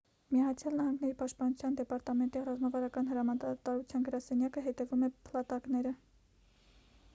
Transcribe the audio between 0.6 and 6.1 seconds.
նահանգների պաշտպանության դեպարտամենտի ռազմավարական հրամանատարության գրասենյակը հետևում է փլատակները